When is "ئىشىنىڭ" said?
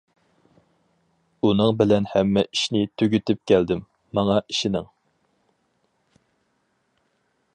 4.53-4.89